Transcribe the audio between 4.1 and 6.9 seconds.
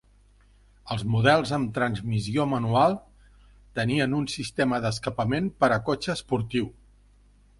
un sistema d'escapament per a cotxe esportiu.